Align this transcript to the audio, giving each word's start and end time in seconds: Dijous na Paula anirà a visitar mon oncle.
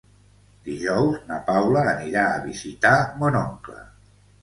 Dijous 0.69 1.19
na 1.27 1.37
Paula 1.51 1.85
anirà 1.93 2.25
a 2.33 2.43
visitar 2.49 2.97
mon 3.23 3.43
oncle. 3.47 3.89